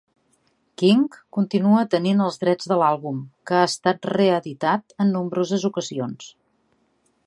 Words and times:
King 0.81 1.03
continua 1.37 1.83
tenint 1.91 2.25
els 2.29 2.41
drets 2.45 2.71
de 2.73 2.79
l'àlbum, 2.83 3.21
que 3.51 3.59
ha 3.61 3.69
estat 3.69 4.11
reeditat 4.15 5.01
en 5.05 5.17
nombroses 5.21 5.71
ocasions. 5.75 6.33